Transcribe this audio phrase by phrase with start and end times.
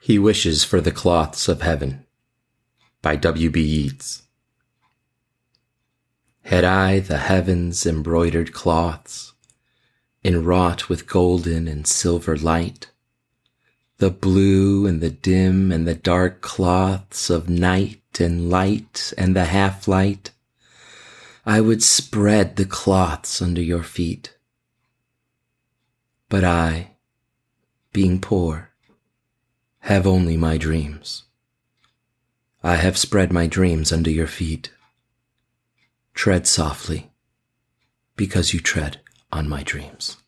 [0.00, 2.06] He Wishes for the Cloths of Heaven
[3.02, 3.50] by W.
[3.50, 3.60] B.
[3.62, 4.22] Yeats.
[6.42, 9.32] Had I the heaven's embroidered cloths,
[10.24, 12.90] Enwrought with golden and silver light,
[13.98, 19.46] The blue and the dim and the dark cloths of night and light and the
[19.46, 20.30] half light,
[21.44, 24.36] I would spread the cloths under your feet.
[26.28, 26.92] But I,
[27.92, 28.67] being poor,
[29.88, 31.22] have only my dreams.
[32.62, 34.70] I have spread my dreams under your feet.
[36.12, 37.10] Tread softly,
[38.14, 39.00] because you tread
[39.32, 40.18] on my dreams.